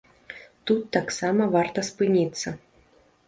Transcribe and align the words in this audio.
Тут 0.69 0.81
таксама 0.97 1.49
варта 1.57 1.79
спыніцца. 1.91 2.55